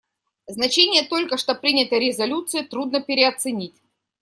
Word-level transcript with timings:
Значение 0.47 1.03
только 1.03 1.37
что 1.37 1.53
принятой 1.53 1.99
резолюции 1.99 2.61
трудно 2.63 3.03
переоценить. 3.03 3.75